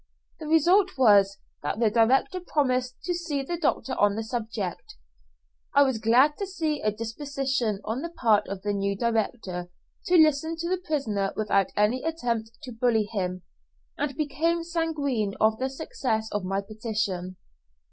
The 0.39 0.47
result 0.47 0.97
was, 0.97 1.37
that 1.61 1.79
the 1.79 1.91
director 1.91 2.39
promised 2.39 2.95
to 3.03 3.13
see 3.13 3.43
the 3.43 3.55
doctor 3.55 3.93
on 3.93 4.15
the 4.15 4.23
subject. 4.23 4.95
I 5.75 5.83
was 5.83 5.99
glad 5.99 6.37
to 6.39 6.47
see 6.47 6.81
a 6.81 6.89
disposition 6.91 7.79
on 7.85 8.01
the 8.01 8.09
part 8.09 8.47
of 8.47 8.63
the 8.63 8.73
new 8.73 8.95
director 8.97 9.69
to 10.07 10.15
listen 10.17 10.55
to 10.55 10.69
the 10.69 10.79
prisoner 10.83 11.33
without 11.35 11.67
any 11.77 12.01
attempt 12.03 12.49
to 12.63 12.71
bully 12.71 13.03
him, 13.11 13.43
and 13.95 14.17
became 14.17 14.63
sanguine 14.63 15.35
of 15.39 15.59
the 15.59 15.69
success 15.69 16.31
of 16.31 16.43
my 16.43 16.61
petition. 16.61 17.37